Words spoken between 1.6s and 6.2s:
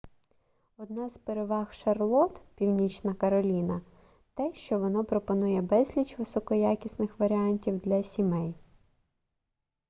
шарлотт північна кароліна те що воно пропонує безліч